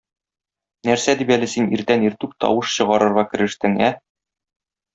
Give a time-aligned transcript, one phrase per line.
[0.89, 3.95] Нәрсә дип әле син иртән-иртүк тавыш чыгарырга керештең, ә?!